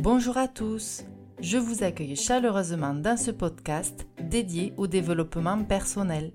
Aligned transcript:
Bonjour 0.00 0.36
à 0.36 0.46
tous, 0.46 1.02
je 1.40 1.58
vous 1.58 1.82
accueille 1.82 2.14
chaleureusement 2.14 2.94
dans 2.94 3.16
ce 3.16 3.32
podcast 3.32 4.06
dédié 4.22 4.72
au 4.76 4.86
développement 4.86 5.64
personnel. 5.64 6.30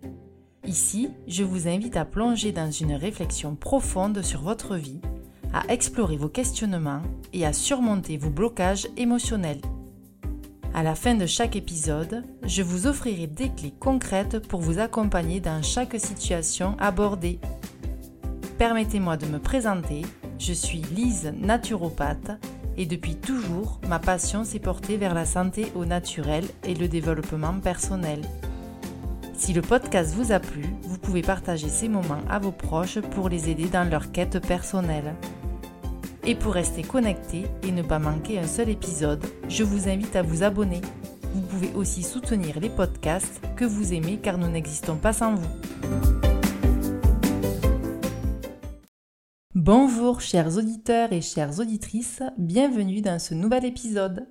Ici, 0.66 1.12
je 1.30 1.46
vous 1.46 1.70
invite 1.70 1.96
à 1.96 2.04
plonger 2.04 2.52
dans 2.52 2.70
une 2.70 2.94
réflexion 2.94 3.56
profonde 3.56 4.22
sur 4.22 4.42
votre 4.42 4.76
vie, 4.76 5.00
à 5.54 5.64
explorer 5.72 6.18
vos 6.18 6.28
questionnements 6.28 7.04
et 7.32 7.46
à 7.46 7.54
surmonter 7.54 8.18
vos 8.18 8.30
blocages 8.30 8.90
émotionnels. 8.98 9.62
À 10.74 10.84
la 10.84 10.94
fin 10.94 11.16
de 11.16 11.26
chaque 11.26 11.56
épisode, 11.56 12.26
je 12.46 12.64
vous 12.64 12.86
offrirai 12.86 13.28
des 13.28 13.48
clés 13.48 13.74
concrètes 13.80 14.46
pour 14.46 14.60
vous 14.60 14.80
accompagner 14.80 15.40
dans 15.40 15.64
chaque 15.64 15.98
situation 15.98 16.76
abordée. 16.80 17.40
Permettez-moi 18.58 19.16
de 19.16 19.28
me 19.28 19.40
présenter, 19.40 20.02
je 20.38 20.52
suis 20.52 20.82
Lise 20.94 21.34
naturopathe 21.38 22.32
et 22.78 22.86
depuis 22.86 23.16
toujours, 23.16 23.80
ma 23.88 24.00
passion 24.00 24.44
s'est 24.44 24.60
portée 24.60 24.98
vers 24.98 25.14
la 25.14 25.26
santé 25.26 25.72
au 25.76 25.86
naturel 25.86 26.46
et 26.66 26.74
le 26.74 26.88
développement 26.88 27.54
personnel. 27.60 28.22
Si 29.36 29.54
le 29.54 29.62
podcast 29.62 30.14
vous 30.16 30.32
a 30.32 30.40
plu, 30.40 30.64
vous 30.84 30.98
pouvez 30.98 31.22
partager 31.22 31.68
ces 31.68 31.90
moments 31.90 32.22
à 32.30 32.40
vos 32.40 32.52
proches 32.52 33.00
pour 33.00 33.30
les 33.30 33.50
aider 33.50 33.66
dans 33.66 33.90
leur 33.90 34.12
quête 34.12 34.40
personnelle. 34.40 35.16
Et 36.26 36.36
pour 36.36 36.54
rester 36.54 36.82
connecté 36.82 37.46
et 37.64 37.72
ne 37.72 37.82
pas 37.82 38.00
manquer 38.00 38.40
un 38.40 38.48
seul 38.48 38.70
épisode, 38.70 39.24
je 39.50 39.64
vous 39.64 39.90
invite 39.90 40.16
à 40.16 40.22
vous 40.22 40.44
abonner. 40.44 40.82
Vous 41.34 41.42
pouvez 41.42 41.72
aussi 41.76 42.04
soutenir 42.04 42.60
les 42.60 42.70
podcasts 42.70 43.42
que 43.56 43.66
vous 43.66 43.94
aimez 43.94 44.20
car 44.22 44.38
nous 44.38 44.48
n'existons 44.48 44.96
pas 44.96 45.14
sans 45.14 45.36
vous. 45.36 46.33
Bonjour 49.66 50.20
chers 50.20 50.58
auditeurs 50.58 51.14
et 51.14 51.22
chères 51.22 51.58
auditrices, 51.58 52.22
bienvenue 52.38 53.00
dans 53.00 53.18
ce 53.18 53.34
nouvel 53.34 53.64
épisode. 53.64 54.28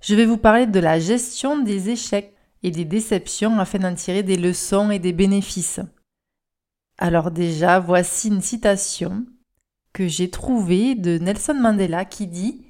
Je 0.00 0.14
vais 0.14 0.24
vous 0.24 0.38
parler 0.38 0.66
de 0.66 0.80
la 0.80 0.98
gestion 0.98 1.58
des 1.58 1.90
échecs 1.90 2.34
et 2.62 2.70
des 2.70 2.86
déceptions 2.86 3.58
afin 3.58 3.80
d'en 3.80 3.94
tirer 3.94 4.22
des 4.22 4.38
leçons 4.38 4.90
et 4.90 4.98
des 4.98 5.12
bénéfices. 5.12 5.80
Alors 6.96 7.30
déjà, 7.30 7.80
voici 7.80 8.28
une 8.28 8.40
citation 8.40 9.26
que 9.92 10.08
j'ai 10.08 10.30
trouvée 10.30 10.94
de 10.94 11.18
Nelson 11.18 11.58
Mandela 11.60 12.06
qui 12.06 12.26
dit 12.26 12.64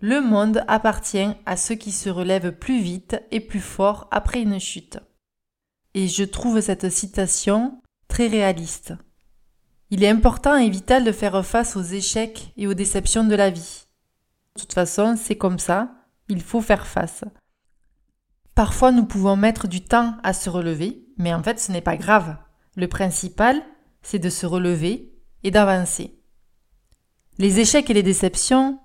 Le 0.00 0.20
monde 0.22 0.64
appartient 0.66 1.30
à 1.46 1.56
ceux 1.56 1.76
qui 1.76 1.92
se 1.92 2.10
relèvent 2.10 2.58
plus 2.58 2.80
vite 2.80 3.22
et 3.30 3.38
plus 3.38 3.60
fort 3.60 4.08
après 4.10 4.42
une 4.42 4.58
chute. 4.58 4.98
Et 5.94 6.08
je 6.08 6.24
trouve 6.24 6.60
cette 6.60 6.90
citation 6.90 7.80
très 8.08 8.26
réaliste. 8.26 8.94
Il 9.92 10.02
est 10.02 10.08
important 10.08 10.56
et 10.56 10.70
vital 10.70 11.04
de 11.04 11.12
faire 11.12 11.44
face 11.44 11.76
aux 11.76 11.82
échecs 11.82 12.54
et 12.56 12.66
aux 12.66 12.72
déceptions 12.72 13.24
de 13.24 13.34
la 13.34 13.50
vie. 13.50 13.84
De 14.56 14.62
toute 14.62 14.72
façon, 14.72 15.16
c'est 15.18 15.36
comme 15.36 15.58
ça, 15.58 15.90
il 16.30 16.40
faut 16.40 16.62
faire 16.62 16.86
face. 16.86 17.24
Parfois, 18.54 18.90
nous 18.90 19.04
pouvons 19.04 19.36
mettre 19.36 19.68
du 19.68 19.84
temps 19.84 20.16
à 20.22 20.32
se 20.32 20.48
relever, 20.48 21.04
mais 21.18 21.34
en 21.34 21.42
fait, 21.42 21.60
ce 21.60 21.70
n'est 21.70 21.82
pas 21.82 21.98
grave. 21.98 22.38
Le 22.74 22.88
principal, 22.88 23.62
c'est 24.00 24.18
de 24.18 24.30
se 24.30 24.46
relever 24.46 25.12
et 25.42 25.50
d'avancer. 25.50 26.18
Les 27.36 27.60
échecs 27.60 27.90
et 27.90 27.94
les 27.94 28.02
déceptions, 28.02 28.80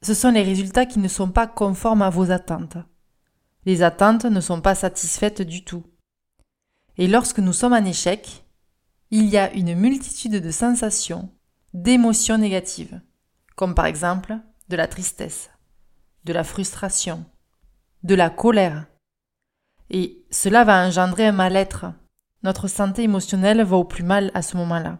ce 0.00 0.14
sont 0.14 0.30
les 0.30 0.42
résultats 0.42 0.86
qui 0.86 0.98
ne 0.98 1.08
sont 1.08 1.30
pas 1.30 1.46
conformes 1.46 2.00
à 2.00 2.08
vos 2.08 2.30
attentes. 2.30 2.78
Les 3.66 3.82
attentes 3.82 4.24
ne 4.24 4.40
sont 4.40 4.62
pas 4.62 4.76
satisfaites 4.76 5.42
du 5.42 5.62
tout. 5.62 5.84
Et 6.96 7.06
lorsque 7.06 7.38
nous 7.38 7.52
sommes 7.52 7.74
en 7.74 7.84
échec, 7.84 8.41
il 9.14 9.26
y 9.26 9.36
a 9.36 9.52
une 9.52 9.74
multitude 9.74 10.40
de 10.40 10.50
sensations, 10.50 11.28
d'émotions 11.74 12.38
négatives, 12.38 13.02
comme 13.56 13.74
par 13.74 13.84
exemple 13.84 14.38
de 14.70 14.76
la 14.76 14.88
tristesse, 14.88 15.50
de 16.24 16.32
la 16.32 16.42
frustration, 16.42 17.26
de 18.04 18.14
la 18.14 18.30
colère. 18.30 18.86
Et 19.90 20.24
cela 20.30 20.64
va 20.64 20.86
engendrer 20.86 21.26
un 21.26 21.32
mal-être. 21.32 21.92
Notre 22.42 22.68
santé 22.68 23.02
émotionnelle 23.02 23.62
va 23.62 23.76
au 23.76 23.84
plus 23.84 24.02
mal 24.02 24.30
à 24.32 24.40
ce 24.40 24.56
moment-là. 24.56 24.98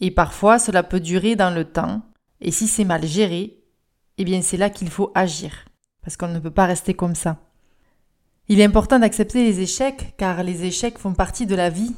Et 0.00 0.10
parfois 0.10 0.58
cela 0.58 0.82
peut 0.82 1.00
durer 1.00 1.36
dans 1.36 1.50
le 1.50 1.64
temps, 1.64 2.02
et 2.42 2.50
si 2.50 2.68
c'est 2.68 2.84
mal 2.84 3.06
géré, 3.06 3.64
eh 4.18 4.24
bien 4.26 4.42
c'est 4.42 4.58
là 4.58 4.68
qu'il 4.68 4.90
faut 4.90 5.10
agir, 5.14 5.64
parce 6.02 6.18
qu'on 6.18 6.28
ne 6.28 6.38
peut 6.38 6.50
pas 6.50 6.66
rester 6.66 6.92
comme 6.92 7.14
ça. 7.14 7.38
Il 8.48 8.60
est 8.60 8.64
important 8.64 8.98
d'accepter 8.98 9.42
les 9.42 9.60
échecs, 9.60 10.14
car 10.18 10.42
les 10.42 10.64
échecs 10.64 10.98
font 10.98 11.14
partie 11.14 11.46
de 11.46 11.54
la 11.54 11.70
vie 11.70 11.96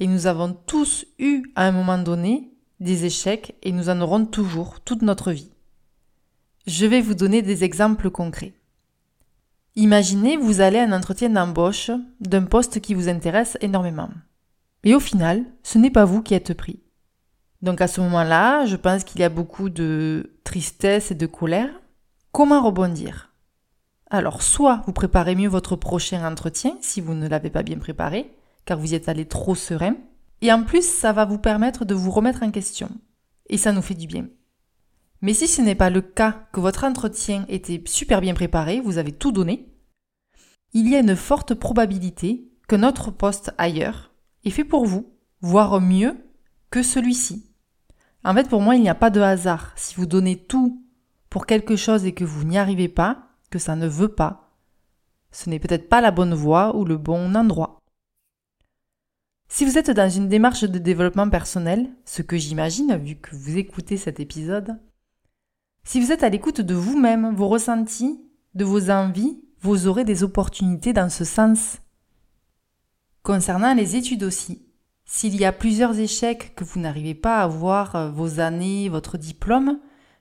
et 0.00 0.06
nous 0.06 0.26
avons 0.26 0.54
tous 0.66 1.06
eu 1.18 1.44
à 1.54 1.66
un 1.66 1.72
moment 1.72 1.98
donné 1.98 2.50
des 2.80 3.04
échecs 3.04 3.54
et 3.62 3.70
nous 3.70 3.90
en 3.90 4.00
aurons 4.00 4.24
toujours 4.24 4.80
toute 4.80 5.02
notre 5.02 5.30
vie. 5.30 5.52
Je 6.66 6.86
vais 6.86 7.02
vous 7.02 7.14
donner 7.14 7.42
des 7.42 7.64
exemples 7.64 8.10
concrets. 8.10 8.54
Imaginez, 9.76 10.36
vous 10.36 10.60
allez 10.60 10.78
à 10.78 10.84
un 10.84 10.92
entretien 10.92 11.28
d'embauche 11.28 11.90
d'un 12.20 12.44
poste 12.44 12.80
qui 12.80 12.94
vous 12.94 13.08
intéresse 13.08 13.56
énormément. 13.60 14.08
Et 14.82 14.94
au 14.94 15.00
final, 15.00 15.44
ce 15.62 15.78
n'est 15.78 15.90
pas 15.90 16.06
vous 16.06 16.22
qui 16.22 16.34
êtes 16.34 16.54
pris. 16.54 16.80
Donc 17.60 17.82
à 17.82 17.86
ce 17.86 18.00
moment-là, 18.00 18.64
je 18.64 18.76
pense 18.76 19.04
qu'il 19.04 19.20
y 19.20 19.24
a 19.24 19.28
beaucoup 19.28 19.68
de 19.68 20.32
tristesse 20.44 21.10
et 21.10 21.14
de 21.14 21.26
colère. 21.26 21.70
Comment 22.32 22.62
rebondir? 22.62 23.30
Alors, 24.08 24.42
soit 24.42 24.82
vous 24.86 24.92
préparez 24.92 25.36
mieux 25.36 25.48
votre 25.48 25.76
prochain 25.76 26.26
entretien 26.26 26.76
si 26.80 27.00
vous 27.00 27.14
ne 27.14 27.28
l'avez 27.28 27.50
pas 27.50 27.62
bien 27.62 27.78
préparé, 27.78 28.34
car 28.70 28.78
vous 28.78 28.94
êtes 28.94 29.08
allé 29.08 29.26
trop 29.26 29.56
serein. 29.56 29.96
Et 30.42 30.52
en 30.52 30.62
plus, 30.62 30.88
ça 30.88 31.12
va 31.12 31.24
vous 31.24 31.38
permettre 31.38 31.84
de 31.84 31.92
vous 31.92 32.12
remettre 32.12 32.44
en 32.44 32.52
question. 32.52 32.88
Et 33.48 33.58
ça 33.58 33.72
nous 33.72 33.82
fait 33.82 33.96
du 33.96 34.06
bien. 34.06 34.28
Mais 35.22 35.34
si 35.34 35.48
ce 35.48 35.60
n'est 35.60 35.74
pas 35.74 35.90
le 35.90 36.00
cas, 36.00 36.46
que 36.52 36.60
votre 36.60 36.84
entretien 36.84 37.46
était 37.48 37.82
super 37.84 38.20
bien 38.20 38.32
préparé, 38.32 38.80
vous 38.80 38.98
avez 38.98 39.10
tout 39.10 39.32
donné, 39.32 39.74
il 40.72 40.88
y 40.88 40.94
a 40.94 41.00
une 41.00 41.16
forte 41.16 41.54
probabilité 41.54 42.48
que 42.68 42.76
notre 42.76 43.10
poste 43.10 43.52
ailleurs 43.58 44.12
est 44.44 44.50
fait 44.50 44.62
pour 44.62 44.86
vous, 44.86 45.16
voire 45.40 45.80
mieux 45.80 46.16
que 46.70 46.84
celui-ci. 46.84 47.50
En 48.22 48.34
fait, 48.34 48.48
pour 48.48 48.62
moi, 48.62 48.76
il 48.76 48.82
n'y 48.82 48.88
a 48.88 48.94
pas 48.94 49.10
de 49.10 49.20
hasard. 49.20 49.72
Si 49.74 49.96
vous 49.96 50.06
donnez 50.06 50.36
tout 50.36 50.80
pour 51.28 51.44
quelque 51.44 51.74
chose 51.74 52.04
et 52.04 52.14
que 52.14 52.22
vous 52.22 52.44
n'y 52.44 52.56
arrivez 52.56 52.88
pas, 52.88 53.30
que 53.50 53.58
ça 53.58 53.74
ne 53.74 53.88
veut 53.88 54.14
pas, 54.14 54.54
ce 55.32 55.50
n'est 55.50 55.58
peut-être 55.58 55.88
pas 55.88 56.00
la 56.00 56.12
bonne 56.12 56.34
voie 56.34 56.76
ou 56.76 56.84
le 56.84 56.98
bon 56.98 57.34
endroit. 57.34 57.79
Si 59.52 59.64
vous 59.64 59.78
êtes 59.78 59.90
dans 59.90 60.08
une 60.08 60.28
démarche 60.28 60.62
de 60.62 60.78
développement 60.78 61.28
personnel, 61.28 61.90
ce 62.04 62.22
que 62.22 62.36
j'imagine 62.36 62.96
vu 62.96 63.16
que 63.16 63.34
vous 63.34 63.58
écoutez 63.58 63.96
cet 63.96 64.20
épisode, 64.20 64.78
si 65.82 66.00
vous 66.00 66.12
êtes 66.12 66.22
à 66.22 66.28
l'écoute 66.28 66.60
de 66.60 66.74
vous-même, 66.74 67.34
vos 67.34 67.48
ressentis, 67.48 68.24
de 68.54 68.64
vos 68.64 68.90
envies, 68.90 69.42
vous 69.60 69.88
aurez 69.88 70.04
des 70.04 70.22
opportunités 70.22 70.92
dans 70.92 71.10
ce 71.10 71.24
sens. 71.24 71.78
Concernant 73.24 73.74
les 73.74 73.96
études 73.96 74.22
aussi, 74.22 74.68
s'il 75.04 75.34
y 75.34 75.44
a 75.44 75.50
plusieurs 75.50 75.98
échecs 75.98 76.54
que 76.54 76.62
vous 76.62 76.78
n'arrivez 76.78 77.16
pas 77.16 77.38
à 77.38 77.42
avoir 77.42 77.96
euh, 77.96 78.08
vos 78.08 78.38
années, 78.38 78.88
votre 78.88 79.18
diplôme, 79.18 79.80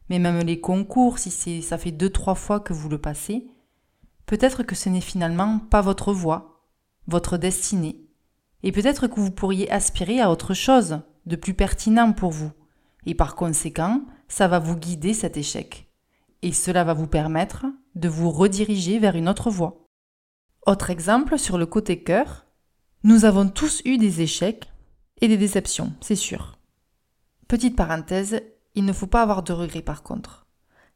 mais 0.10 0.18
même 0.18 0.40
les 0.40 0.60
concours, 0.60 1.20
si 1.20 1.62
ça 1.62 1.78
fait 1.78 1.92
deux 1.92 2.10
trois 2.10 2.36
fois 2.36 2.60
que 2.60 2.74
vous 2.74 2.90
le 2.90 2.98
passez, 2.98 3.46
peut-être 4.26 4.64
que 4.64 4.74
ce 4.74 4.90
n'est 4.90 5.02
finalement 5.02 5.60
pas 5.60 5.82
votre 5.82 6.14
voie, 6.14 6.66
votre 7.08 7.38
destinée. 7.38 8.09
Et 8.64 8.72
peut-être 8.72 9.08
que 9.08 9.20
vous 9.20 9.32
pourriez 9.32 9.70
aspirer 9.72 10.20
à 10.20 10.30
autre 10.30 10.54
chose, 10.54 11.02
de 11.26 11.36
plus 11.36 11.54
pertinent 11.54 12.14
pour 12.14 12.32
vous. 12.32 12.52
Et 13.06 13.16
par 13.16 13.36
conséquent, 13.36 14.04
ça 14.28 14.48
va 14.48 14.60
vous 14.60 14.76
guider 14.76 15.14
cet 15.14 15.38
échec. 15.38 15.90
Et 16.42 16.52
cela 16.52 16.84
va 16.84 16.94
vous 16.94 17.08
permettre 17.08 17.66
de 17.96 18.10
vous 18.10 18.32
rediriger 18.32 19.00
vers 19.00 19.16
une 19.16 19.30
autre 19.30 19.50
voie. 19.50 19.86
Autre 20.66 20.90
exemple 20.90 21.38
sur 21.38 21.58
le 21.58 21.66
côté 21.66 22.04
cœur, 22.04 22.46
nous 23.04 23.26
avons 23.26 23.48
tous 23.48 23.82
eu 23.86 23.98
des 23.98 24.22
échecs 24.22 24.70
et 25.22 25.28
des 25.28 25.38
déceptions, 25.38 25.94
c'est 26.02 26.16
sûr. 26.16 26.58
Petite 27.48 27.76
parenthèse, 27.76 28.42
il 28.76 28.86
ne 28.86 28.94
faut 28.94 29.08
pas 29.08 29.22
avoir 29.22 29.44
de 29.44 29.54
regrets 29.54 29.82
par 29.82 30.04
contre. 30.04 30.48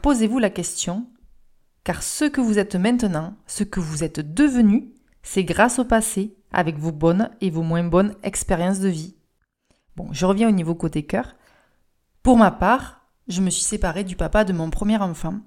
Posez-vous 0.02 0.40
la 0.40 0.50
question, 0.50 1.08
car 1.84 2.04
ce 2.04 2.26
que 2.26 2.42
vous 2.42 2.60
êtes 2.60 2.76
maintenant, 2.76 3.36
ce 3.48 3.64
que 3.64 3.80
vous 3.80 4.04
êtes 4.04 4.20
devenu, 4.34 4.94
c'est 5.24 5.46
grâce 5.46 5.80
au 5.80 5.86
passé 5.86 6.38
avec 6.52 6.78
vos 6.78 6.92
bonnes 6.92 7.30
et 7.42 7.50
vos 7.50 7.64
moins 7.64 7.84
bonnes 7.84 8.16
expériences 8.24 8.80
de 8.80 8.90
vie. 8.90 9.16
Bon, 9.96 10.12
je 10.12 10.26
reviens 10.26 10.50
au 10.50 10.52
niveau 10.52 10.76
côté 10.76 11.04
cœur. 11.04 11.36
Pour 12.22 12.38
ma 12.38 12.52
part, 12.52 13.08
je 13.28 13.42
me 13.42 13.50
suis 13.50 13.64
séparée 13.64 14.04
du 14.04 14.16
papa 14.16 14.44
de 14.44 14.54
mon 14.54 14.70
premier 14.70 14.98
enfant. 14.98 15.40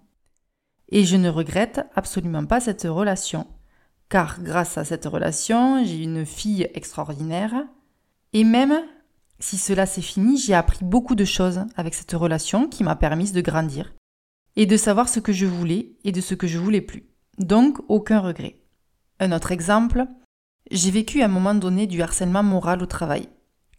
Et 0.89 1.05
je 1.05 1.17
ne 1.17 1.29
regrette 1.29 1.85
absolument 1.95 2.47
pas 2.47 2.61
cette 2.61 2.85
relation. 2.85 3.47
Car 4.09 4.41
grâce 4.41 4.79
à 4.79 4.85
cette 4.85 5.05
relation, 5.05 5.85
j'ai 5.85 6.03
une 6.03 6.25
fille 6.25 6.69
extraordinaire. 6.75 7.55
Et 8.33 8.45
même 8.45 8.83
si 9.41 9.59
cela 9.59 9.85
s'est 9.85 10.01
fini, 10.01 10.39
j'ai 10.39 10.55
appris 10.55 10.85
beaucoup 10.85 11.17
de 11.17 11.25
choses 11.25 11.61
avec 11.77 11.95
cette 11.95 12.13
relation 12.13 12.69
qui 12.69 12.85
m'a 12.85 12.97
permis 12.97 13.33
de 13.33 13.41
grandir. 13.41 13.95
Et 14.55 14.65
de 14.65 14.77
savoir 14.77 15.09
ce 15.09 15.21
que 15.21 15.33
je 15.33 15.45
voulais 15.45 15.97
et 16.05 16.13
de 16.13 16.21
ce 16.21 16.35
que 16.35 16.47
je 16.47 16.59
voulais 16.59 16.81
plus. 16.81 17.05
Donc, 17.39 17.79
aucun 17.89 18.21
regret. 18.21 18.63
Un 19.19 19.33
autre 19.33 19.53
exemple, 19.53 20.07
j'ai 20.71 20.91
vécu 20.91 21.23
à 21.23 21.25
un 21.25 21.29
moment 21.29 21.55
donné 21.55 21.87
du 21.87 22.03
harcèlement 22.03 22.43
moral 22.43 22.83
au 22.83 22.87
travail. 22.87 23.29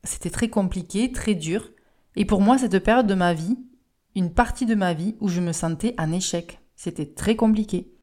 C'était 0.04 0.30
très 0.30 0.50
compliqué, 0.50 1.12
très 1.12 1.36
dur, 1.36 1.70
et 2.16 2.26
pour 2.26 2.42
moi 2.42 2.58
cette 2.58 2.80
période 2.80 3.08
de 3.08 3.14
ma 3.14 3.34
vie, 3.34 3.58
une 4.16 4.34
partie 4.34 4.66
de 4.66 4.74
ma 4.74 4.94
vie 4.94 5.16
où 5.20 5.28
je 5.28 5.42
me 5.42 5.52
sentais 5.52 5.94
en 6.00 6.12
échec. 6.12 6.60
C'était 6.76 7.14
très 7.14 7.36
compliqué. 7.36 7.94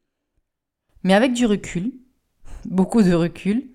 Mais 1.03 1.13
avec 1.13 1.33
du 1.33 1.45
recul, 1.45 1.93
beaucoup 2.65 3.03
de 3.03 3.13
recul, 3.13 3.69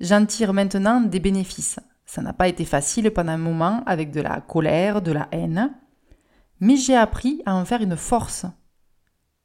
j'en 0.00 0.26
tire 0.26 0.52
maintenant 0.52 1.00
des 1.00 1.20
bénéfices. 1.20 1.80
Ça 2.04 2.22
n'a 2.22 2.32
pas 2.32 2.48
été 2.48 2.64
facile 2.64 3.10
pendant 3.12 3.32
un 3.32 3.38
moment 3.38 3.82
avec 3.86 4.10
de 4.10 4.20
la 4.20 4.40
colère, 4.40 5.00
de 5.00 5.12
la 5.12 5.28
haine, 5.32 5.72
mais 6.58 6.76
j'ai 6.76 6.96
appris 6.96 7.40
à 7.46 7.54
en 7.54 7.64
faire 7.64 7.80
une 7.80 7.96
force. 7.96 8.44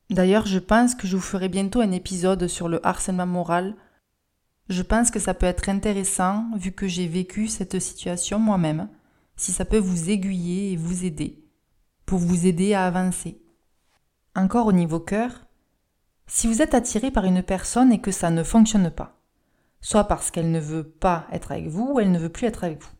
D'ailleurs, 0.09 0.45
je 0.45 0.59
pense 0.59 0.93
que 0.93 1.07
je 1.07 1.15
vous 1.15 1.21
ferai 1.21 1.49
bientôt 1.49 1.81
un 1.81 1.91
épisode 1.91 2.47
sur 2.47 2.69
le 2.69 2.85
harcèlement 2.85 3.25
moral. 3.25 3.75
Je 4.69 4.83
pense 4.83 5.09
que 5.09 5.19
ça 5.19 5.33
peut 5.33 5.45
être 5.45 5.69
intéressant 5.69 6.45
vu 6.55 6.71
que 6.71 6.87
j'ai 6.87 7.07
vécu 7.07 7.47
cette 7.47 7.79
situation 7.79 8.39
moi-même, 8.39 8.89
si 9.35 9.51
ça 9.51 9.65
peut 9.65 9.79
vous 9.79 10.09
aiguiller 10.09 10.71
et 10.71 10.77
vous 10.77 11.05
aider, 11.05 11.43
pour 12.05 12.19
vous 12.19 12.45
aider 12.45 12.73
à 12.73 12.85
avancer. 12.85 13.41
Encore 14.35 14.67
au 14.67 14.73
niveau 14.73 14.99
cœur, 14.99 15.45
si 16.27 16.47
vous 16.47 16.61
êtes 16.61 16.73
attiré 16.73 17.11
par 17.11 17.25
une 17.25 17.43
personne 17.43 17.91
et 17.91 18.01
que 18.01 18.11
ça 18.11 18.29
ne 18.29 18.43
fonctionne 18.43 18.91
pas, 18.91 19.21
soit 19.81 20.05
parce 20.05 20.31
qu'elle 20.31 20.51
ne 20.51 20.59
veut 20.59 20.87
pas 20.87 21.27
être 21.31 21.51
avec 21.51 21.67
vous 21.67 21.93
ou 21.93 21.99
elle 21.99 22.11
ne 22.11 22.19
veut 22.19 22.29
plus 22.29 22.47
être 22.47 22.63
avec 22.63 22.81
vous, 22.81 22.91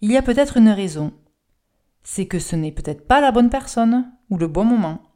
il 0.00 0.12
y 0.12 0.16
a 0.16 0.22
peut-être 0.22 0.56
une 0.56 0.68
raison. 0.68 1.12
C'est 2.04 2.26
que 2.26 2.38
ce 2.38 2.54
n'est 2.54 2.72
peut-être 2.72 3.06
pas 3.06 3.20
la 3.20 3.32
bonne 3.32 3.50
personne 3.50 4.12
ou 4.30 4.38
le 4.38 4.46
bon 4.46 4.64
moment. 4.64 5.07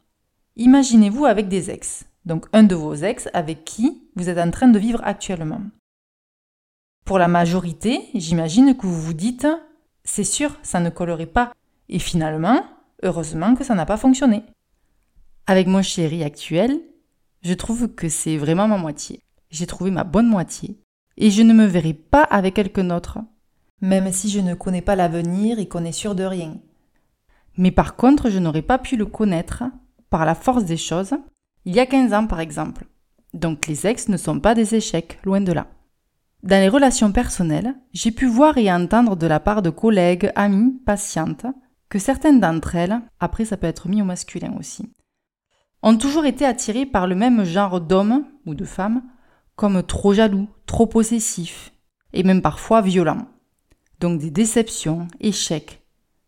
Imaginez-vous 0.55 1.25
avec 1.25 1.47
des 1.47 1.71
ex, 1.71 2.05
donc 2.25 2.45
un 2.53 2.63
de 2.63 2.75
vos 2.75 2.93
ex 2.93 3.27
avec 3.33 3.65
qui 3.65 4.03
vous 4.15 4.29
êtes 4.29 4.37
en 4.37 4.51
train 4.51 4.67
de 4.67 4.79
vivre 4.79 5.01
actuellement. 5.03 5.61
Pour 7.05 7.17
la 7.19 7.27
majorité, 7.27 8.09
j'imagine 8.13 8.77
que 8.77 8.85
vous 8.85 9.01
vous 9.01 9.13
dites 9.13 9.47
c'est 10.03 10.23
sûr, 10.23 10.57
ça 10.63 10.79
ne 10.79 10.89
collerait 10.89 11.25
pas. 11.25 11.53
Et 11.89 11.99
finalement, 11.99 12.63
heureusement 13.03 13.55
que 13.55 13.63
ça 13.63 13.75
n'a 13.75 13.85
pas 13.85 13.97
fonctionné. 13.97 14.43
Avec 15.47 15.67
mon 15.67 15.81
chéri 15.81 16.23
actuel, 16.23 16.79
je 17.41 17.53
trouve 17.53 17.93
que 17.93 18.09
c'est 18.09 18.37
vraiment 18.37 18.67
ma 18.67 18.77
moitié. 18.77 19.21
J'ai 19.49 19.67
trouvé 19.67 19.91
ma 19.91 20.03
bonne 20.03 20.27
moitié. 20.27 20.79
Et 21.17 21.29
je 21.29 21.41
ne 21.41 21.53
me 21.53 21.65
verrai 21.65 21.93
pas 21.93 22.23
avec 22.23 22.55
quelqu'un 22.55 22.85
d'autre. 22.85 23.19
Même 23.81 24.11
si 24.11 24.29
je 24.29 24.39
ne 24.39 24.55
connais 24.55 24.81
pas 24.81 24.95
l'avenir 24.95 25.59
et 25.59 25.67
qu'on 25.67 25.85
est 25.85 25.91
sûr 25.91 26.15
de 26.15 26.23
rien. 26.23 26.57
Mais 27.57 27.71
par 27.71 27.95
contre, 27.95 28.29
je 28.29 28.39
n'aurais 28.39 28.61
pas 28.61 28.79
pu 28.79 28.97
le 28.97 29.05
connaître, 29.05 29.63
par 30.13 30.25
la 30.25 30.35
force 30.35 30.65
des 30.65 30.77
choses, 30.77 31.15
il 31.65 31.73
y 31.73 31.79
a 31.79 31.87
15 31.87 32.13
ans 32.13 32.27
par 32.27 32.39
exemple. 32.39 32.85
Donc 33.33 33.65
les 33.65 33.87
ex 33.87 34.09
ne 34.09 34.17
sont 34.17 34.39
pas 34.39 34.53
des 34.53 34.75
échecs, 34.75 35.17
loin 35.23 35.41
de 35.41 35.51
là. 35.51 35.65
Dans 36.43 36.61
les 36.61 36.69
relations 36.69 37.11
personnelles, 37.11 37.73
j'ai 37.93 38.11
pu 38.11 38.27
voir 38.27 38.59
et 38.59 38.71
entendre 38.71 39.15
de 39.15 39.25
la 39.25 39.39
part 39.39 39.63
de 39.63 39.71
collègues, 39.71 40.31
amis, 40.35 40.79
patientes, 40.85 41.47
que 41.89 41.97
certaines 41.97 42.39
d'entre 42.39 42.75
elles, 42.75 43.01
après 43.19 43.43
ça 43.43 43.57
peut 43.57 43.65
être 43.65 43.89
mis 43.89 44.03
au 44.03 44.05
masculin 44.05 44.55
aussi, 44.59 44.93
ont 45.81 45.97
toujours 45.97 46.25
été 46.25 46.45
attirées 46.45 46.85
par 46.85 47.07
le 47.07 47.15
même 47.15 47.43
genre 47.43 47.81
d'hommes 47.81 48.23
ou 48.45 48.53
de 48.53 48.65
femmes, 48.65 49.01
comme 49.55 49.81
trop 49.81 50.13
jaloux, 50.13 50.47
trop 50.67 50.85
possessifs, 50.85 51.73
et 52.13 52.21
même 52.21 52.43
parfois 52.43 52.81
violents. 52.81 53.25
Donc 53.99 54.19
des 54.19 54.29
déceptions, 54.29 55.07
échecs, 55.19 55.81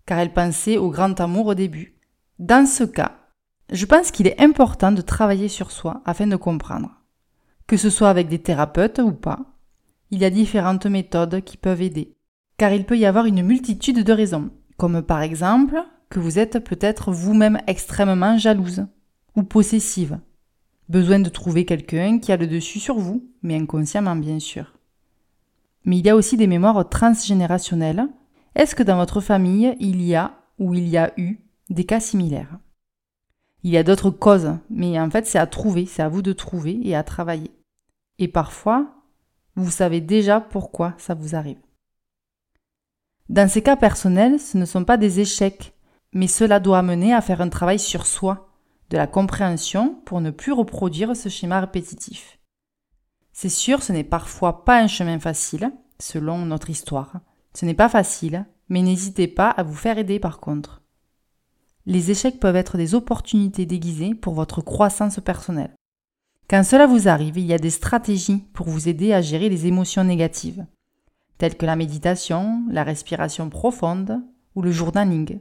car 0.08 0.18
elles 0.18 0.34
pensaient 0.34 0.78
au 0.78 0.90
grand 0.90 1.22
amour 1.22 1.46
au 1.46 1.54
début. 1.54 2.00
Dans 2.40 2.66
ce 2.66 2.84
cas, 2.84 3.20
je 3.72 3.86
pense 3.86 4.12
qu'il 4.12 4.28
est 4.28 4.40
important 4.40 4.92
de 4.92 5.02
travailler 5.02 5.48
sur 5.48 5.72
soi 5.72 6.02
afin 6.06 6.28
de 6.28 6.36
comprendre. 6.36 6.92
Que 7.68 7.78
ce 7.78 7.90
soit 7.90 8.10
avec 8.10 8.28
des 8.28 8.40
thérapeutes 8.40 9.00
ou 9.00 9.12
pas, 9.12 9.40
il 10.12 10.20
y 10.20 10.26
a 10.26 10.30
différentes 10.30 10.86
méthodes 10.86 11.42
qui 11.42 11.58
peuvent 11.58 11.82
aider. 11.82 12.16
Car 12.58 12.72
il 12.72 12.86
peut 12.86 12.98
y 12.98 13.06
avoir 13.06 13.26
une 13.26 13.42
multitude 13.42 14.04
de 14.04 14.14
raisons, 14.14 14.52
comme 14.78 15.02
par 15.02 15.22
exemple 15.22 15.84
que 16.10 16.20
vous 16.20 16.38
êtes 16.38 16.60
peut-être 16.60 17.12
vous-même 17.12 17.60
extrêmement 17.68 18.38
jalouse 18.38 18.86
ou 19.36 19.44
possessive. 19.44 20.20
Besoin 20.88 21.20
de 21.20 21.30
trouver 21.30 21.66
quelqu'un 21.66 22.20
qui 22.20 22.32
a 22.32 22.38
le 22.38 22.48
dessus 22.48 22.80
sur 22.80 23.00
vous, 23.00 23.28
mais 23.42 23.56
inconsciemment 23.56 24.16
bien 24.16 24.40
sûr. 24.40 24.78
Mais 25.84 25.98
il 25.98 26.06
y 26.06 26.10
a 26.10 26.16
aussi 26.16 26.38
des 26.38 26.48
mémoires 26.48 26.88
transgénérationnelles. 26.88 28.08
Est-ce 28.54 28.76
que 28.76 28.84
dans 28.84 28.98
votre 28.98 29.22
famille, 29.22 29.76
il 29.80 30.02
y 30.02 30.16
a 30.16 30.40
ou 30.60 30.74
il 30.74 30.88
y 30.88 30.98
a 30.98 31.12
eu 31.18 31.40
des 31.70 31.84
cas 31.84 32.00
similaires? 32.00 32.60
Il 33.66 33.72
y 33.72 33.78
a 33.78 33.84
d'autres 33.84 34.12
causes, 34.12 34.60
mais 34.70 35.00
en 35.00 35.10
fait 35.10 35.26
c'est 35.26 35.40
à 35.40 35.48
trouver, 35.48 35.88
c'est 35.88 36.04
à 36.04 36.08
vous 36.08 36.22
de 36.22 36.34
trouver 36.34 36.80
et 36.84 36.96
à 36.96 37.02
travailler. 37.02 37.50
Et 38.20 38.28
parfois, 38.28 38.94
vous 39.56 39.72
savez 39.72 40.02
déjà 40.02 40.40
pourquoi 40.40 40.94
ça 41.00 41.16
vous 41.16 41.36
arrive. 41.36 41.58
Dans 43.28 43.50
ces 43.50 43.64
cas 43.64 43.76
personnels, 43.76 44.40
ce 44.40 44.60
ne 44.60 44.66
sont 44.66 44.86
pas 44.86 44.98
des 44.98 45.20
échecs, 45.20 45.74
mais 46.14 46.28
cela 46.28 46.60
doit 46.60 46.78
amener 46.78 47.12
à 47.12 47.22
faire 47.22 47.42
un 47.42 47.50
travail 47.50 47.80
sur 47.80 48.06
soi, 48.06 48.50
de 48.92 48.98
la 48.98 49.08
compréhension 49.08 49.96
pour 50.06 50.22
ne 50.22 50.30
plus 50.30 50.52
reproduire 50.52 51.16
ce 51.16 51.30
schéma 51.30 51.60
répétitif. 51.60 52.38
C'est 53.34 53.50
sûr, 53.50 53.82
ce 53.82 53.94
n'est 53.94 54.04
parfois 54.04 54.64
pas 54.64 54.80
un 54.80 54.88
chemin 54.88 55.20
facile, 55.20 55.74
selon 55.98 56.46
notre 56.46 56.70
histoire. 56.70 57.14
Ce 57.56 57.66
n'est 57.66 57.74
pas 57.74 57.90
facile, 57.90 58.46
mais 58.70 58.84
n'hésitez 58.84 59.28
pas 59.28 59.50
à 59.50 59.64
vous 59.64 59.74
faire 59.74 59.98
aider 59.98 60.20
par 60.20 60.40
contre. 60.40 60.84
Les 61.88 62.12
échecs 62.12 62.40
peuvent 62.40 62.56
être 62.56 62.78
des 62.78 62.96
opportunités 62.96 63.66
déguisées 63.66 64.16
pour 64.16 64.34
votre 64.34 64.62
croissance 64.62 65.20
personnelle. 65.20 65.76
Quand 66.50 66.64
cela 66.64 66.88
vous 66.88 67.08
arrive, 67.08 67.38
il 67.38 67.46
y 67.46 67.54
a 67.54 67.60
des 67.60 67.70
stratégies 67.70 68.44
pour 68.54 68.68
vous 68.68 68.88
aider 68.90 69.14
à 69.14 69.22
gérer 69.22 69.50
les 69.50 69.68
émotions 69.68 70.04
négatives, 70.04 70.66
telles 71.38 71.58
que 71.58 71.66
la 71.66 71.76
méditation, 71.76 72.64
la 72.70 72.84
respiration 72.84 73.50
profonde 73.50 74.22
ou 74.56 74.62
le 74.62 74.72
journaling. 74.72 75.40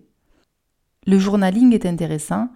Le 1.06 1.18
journaling 1.18 1.72
est 1.72 1.86
intéressant 1.86 2.48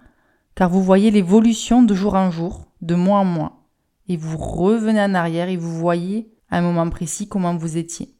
car 0.55 0.69
vous 0.69 0.83
voyez 0.83 1.09
l'évolution 1.09 1.83
de 1.83 1.95
jour 1.95 2.15
en 2.15 2.31
jour, 2.31 2.65
de 2.81 2.95
mois 2.95 3.19
en 3.19 3.25
mois, 3.25 3.63
et 4.07 4.17
vous 4.17 4.37
revenez 4.37 5.01
en 5.01 5.13
arrière 5.13 5.47
et 5.47 5.57
vous 5.57 5.77
voyez 5.77 6.33
à 6.49 6.57
un 6.57 6.61
moment 6.61 6.89
précis 6.89 7.27
comment 7.27 7.55
vous 7.55 7.77
étiez. 7.77 8.15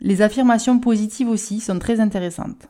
Les 0.00 0.20
affirmations 0.22 0.78
positives 0.78 1.28
aussi 1.28 1.60
sont 1.60 1.78
très 1.78 2.00
intéressantes. 2.00 2.68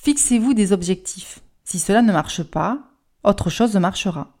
Fixez-vous 0.00 0.54
des 0.54 0.72
objectifs. 0.72 1.40
Si 1.64 1.80
cela 1.80 2.02
ne 2.02 2.12
marche 2.12 2.44
pas, 2.44 2.78
autre 3.24 3.50
chose 3.50 3.76
marchera. 3.76 4.38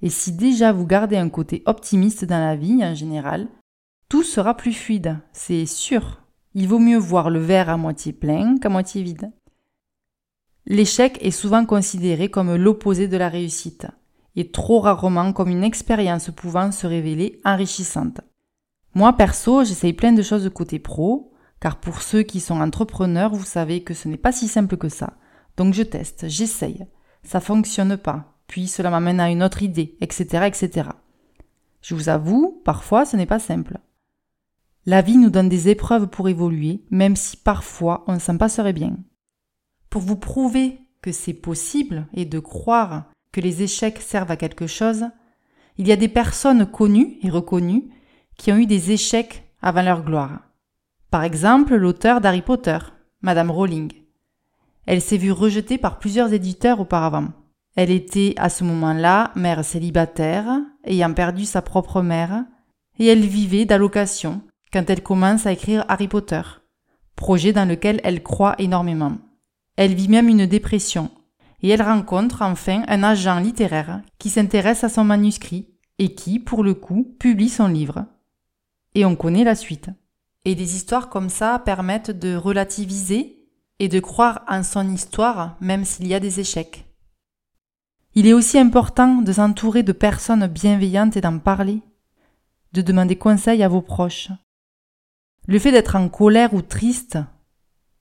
Et 0.00 0.08
si 0.08 0.32
déjà 0.32 0.72
vous 0.72 0.86
gardez 0.86 1.18
un 1.18 1.28
côté 1.28 1.62
optimiste 1.66 2.24
dans 2.24 2.38
la 2.38 2.56
vie 2.56 2.82
en 2.82 2.94
général, 2.94 3.48
tout 4.08 4.22
sera 4.22 4.56
plus 4.56 4.72
fluide, 4.72 5.18
c'est 5.32 5.66
sûr. 5.66 6.22
Il 6.54 6.66
vaut 6.66 6.78
mieux 6.78 6.96
voir 6.96 7.28
le 7.28 7.40
verre 7.40 7.68
à 7.68 7.76
moitié 7.76 8.14
plein 8.14 8.56
qu'à 8.56 8.70
moitié 8.70 9.02
vide. 9.02 9.30
L'échec 10.64 11.18
est 11.20 11.30
souvent 11.30 11.66
considéré 11.66 12.30
comme 12.30 12.56
l'opposé 12.56 13.06
de 13.06 13.18
la 13.18 13.28
réussite, 13.28 13.86
et 14.34 14.50
trop 14.50 14.80
rarement 14.80 15.34
comme 15.34 15.50
une 15.50 15.62
expérience 15.62 16.30
pouvant 16.30 16.72
se 16.72 16.86
révéler 16.86 17.38
enrichissante. 17.44 18.22
Moi 18.94 19.12
perso, 19.12 19.62
j'essaye 19.62 19.92
plein 19.92 20.12
de 20.12 20.22
choses 20.22 20.44
de 20.44 20.48
côté 20.48 20.78
pro, 20.78 21.29
car 21.60 21.76
pour 21.76 22.02
ceux 22.02 22.22
qui 22.22 22.40
sont 22.40 22.60
entrepreneurs, 22.60 23.34
vous 23.34 23.44
savez 23.44 23.82
que 23.82 23.94
ce 23.94 24.08
n'est 24.08 24.16
pas 24.16 24.32
si 24.32 24.48
simple 24.48 24.76
que 24.76 24.88
ça. 24.88 25.14
Donc 25.56 25.74
je 25.74 25.82
teste, 25.82 26.28
j'essaye. 26.28 26.86
Ça 27.22 27.40
fonctionne 27.40 27.96
pas 27.96 28.30
puis 28.50 28.66
cela 28.66 28.90
m'amène 28.90 29.20
à 29.20 29.30
une 29.30 29.44
autre 29.44 29.62
idée, 29.62 29.96
etc., 30.00 30.44
etc. 30.48 30.88
Je 31.82 31.94
vous 31.94 32.08
avoue, 32.08 32.60
parfois 32.64 33.04
ce 33.04 33.16
n'est 33.16 33.24
pas 33.24 33.38
simple. 33.38 33.78
La 34.86 35.02
vie 35.02 35.18
nous 35.18 35.30
donne 35.30 35.48
des 35.48 35.68
épreuves 35.68 36.08
pour 36.08 36.28
évoluer, 36.28 36.82
même 36.90 37.14
si 37.14 37.36
parfois 37.36 38.02
on 38.08 38.18
s'en 38.18 38.36
passerait 38.36 38.72
bien. 38.72 38.96
Pour 39.88 40.02
vous 40.02 40.16
prouver 40.16 40.80
que 41.00 41.12
c'est 41.12 41.32
possible 41.32 42.08
et 42.12 42.24
de 42.24 42.40
croire 42.40 43.04
que 43.30 43.40
les 43.40 43.62
échecs 43.62 44.00
servent 44.00 44.32
à 44.32 44.36
quelque 44.36 44.66
chose, 44.66 45.04
il 45.78 45.86
y 45.86 45.92
a 45.92 45.96
des 45.96 46.08
personnes 46.08 46.66
connues 46.66 47.18
et 47.22 47.30
reconnues 47.30 47.88
qui 48.36 48.50
ont 48.50 48.56
eu 48.56 48.66
des 48.66 48.90
échecs 48.90 49.44
avant 49.62 49.82
leur 49.82 50.02
gloire. 50.02 50.40
Par 51.10 51.24
exemple, 51.24 51.74
l'auteur 51.74 52.20
d'Harry 52.20 52.42
Potter, 52.42 52.78
Madame 53.20 53.50
Rowling. 53.50 53.92
Elle 54.86 55.00
s'est 55.00 55.16
vue 55.16 55.32
rejetée 55.32 55.76
par 55.76 55.98
plusieurs 55.98 56.32
éditeurs 56.32 56.80
auparavant. 56.80 57.28
Elle 57.74 57.90
était 57.90 58.34
à 58.36 58.48
ce 58.48 58.62
moment-là 58.62 59.32
mère 59.34 59.64
célibataire, 59.64 60.60
ayant 60.84 61.12
perdu 61.12 61.44
sa 61.44 61.62
propre 61.62 62.00
mère, 62.00 62.44
et 62.98 63.06
elle 63.06 63.26
vivait 63.26 63.64
d'allocation 63.64 64.42
quand 64.72 64.88
elle 64.88 65.02
commence 65.02 65.46
à 65.46 65.52
écrire 65.52 65.84
Harry 65.88 66.06
Potter, 66.06 66.42
projet 67.16 67.52
dans 67.52 67.64
lequel 67.68 68.00
elle 68.04 68.22
croit 68.22 68.54
énormément. 68.58 69.18
Elle 69.76 69.94
vit 69.94 70.08
même 70.08 70.28
une 70.28 70.46
dépression, 70.46 71.10
et 71.62 71.70
elle 71.70 71.82
rencontre 71.82 72.42
enfin 72.42 72.84
un 72.86 73.02
agent 73.02 73.40
littéraire 73.40 74.00
qui 74.18 74.30
s'intéresse 74.30 74.84
à 74.84 74.88
son 74.88 75.04
manuscrit 75.04 75.66
et 75.98 76.14
qui, 76.14 76.38
pour 76.38 76.62
le 76.62 76.74
coup, 76.74 77.16
publie 77.18 77.48
son 77.48 77.66
livre. 77.66 78.06
Et 78.94 79.04
on 79.04 79.16
connaît 79.16 79.44
la 79.44 79.54
suite. 79.56 79.90
Et 80.44 80.54
des 80.54 80.74
histoires 80.74 81.08
comme 81.08 81.28
ça 81.28 81.58
permettent 81.58 82.10
de 82.10 82.34
relativiser 82.34 83.46
et 83.78 83.88
de 83.88 84.00
croire 84.00 84.42
en 84.48 84.62
son 84.62 84.88
histoire 84.90 85.56
même 85.60 85.84
s'il 85.84 86.06
y 86.06 86.14
a 86.14 86.20
des 86.20 86.40
échecs. 86.40 86.86
Il 88.14 88.26
est 88.26 88.32
aussi 88.32 88.58
important 88.58 89.22
de 89.22 89.32
s'entourer 89.32 89.82
de 89.82 89.92
personnes 89.92 90.46
bienveillantes 90.46 91.16
et 91.16 91.20
d'en 91.20 91.38
parler, 91.38 91.80
de 92.72 92.82
demander 92.82 93.16
conseil 93.16 93.62
à 93.62 93.68
vos 93.68 93.82
proches. 93.82 94.30
Le 95.46 95.58
fait 95.58 95.72
d'être 95.72 95.96
en 95.96 96.08
colère 96.08 96.54
ou 96.54 96.62
triste, 96.62 97.18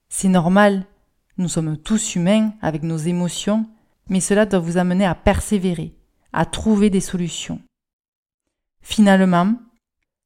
c'est 0.10 0.28
normal. 0.28 0.86
Nous 1.38 1.48
sommes 1.48 1.78
tous 1.78 2.16
humains 2.16 2.54
avec 2.62 2.84
nos 2.84 2.98
émotions, 2.98 3.70
mais 4.10 4.20
cela 4.20 4.46
doit 4.46 4.60
vous 4.60 4.78
amener 4.78 5.06
à 5.06 5.16
persévérer, 5.16 5.96
à 6.34 6.46
trouver 6.46 6.90
des 6.90 7.02
solutions. 7.02 7.62
Finalement, 8.82 9.54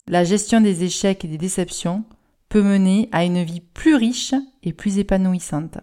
la 0.07 0.23
gestion 0.23 0.61
des 0.61 0.83
échecs 0.83 1.23
et 1.25 1.27
des 1.27 1.37
déceptions 1.37 2.03
peut 2.49 2.61
mener 2.61 3.09
à 3.11 3.23
une 3.23 3.43
vie 3.43 3.61
plus 3.61 3.95
riche 3.95 4.35
et 4.61 4.73
plus 4.73 4.99
épanouissante. 4.99 5.77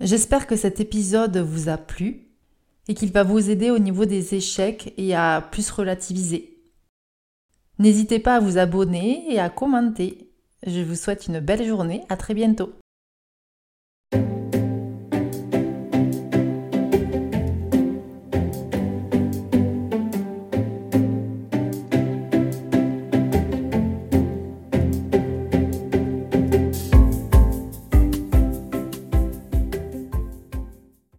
J'espère 0.00 0.46
que 0.46 0.56
cet 0.56 0.80
épisode 0.80 1.36
vous 1.36 1.68
a 1.68 1.76
plu 1.76 2.28
et 2.88 2.94
qu'il 2.94 3.12
va 3.12 3.22
vous 3.22 3.50
aider 3.50 3.70
au 3.70 3.78
niveau 3.78 4.04
des 4.04 4.34
échecs 4.34 4.92
et 4.96 5.14
à 5.14 5.46
plus 5.52 5.70
relativiser. 5.70 6.58
N'hésitez 7.78 8.18
pas 8.18 8.36
à 8.36 8.40
vous 8.40 8.58
abonner 8.58 9.32
et 9.32 9.38
à 9.38 9.48
commenter. 9.48 10.30
Je 10.66 10.80
vous 10.80 10.96
souhaite 10.96 11.26
une 11.26 11.40
belle 11.40 11.66
journée, 11.66 12.02
à 12.08 12.16
très 12.16 12.34
bientôt. 12.34 12.72